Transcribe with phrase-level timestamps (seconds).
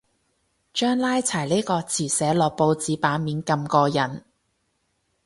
[0.73, 4.23] 將拉柴呢個詞寫落報紙版面咁過癮